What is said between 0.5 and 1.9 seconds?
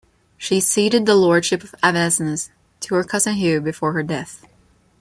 ceded the lordship of